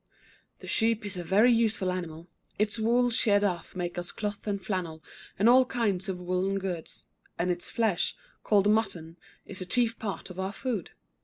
[0.61, 2.27] _The sheep is a very useful animal.
[2.57, 5.03] Its wool, sheared off, makes us cloth and flannel,
[5.37, 7.05] and all kinds of woollen goods;
[7.37, 10.89] and its flesh, called mutton, is a chief part of our food.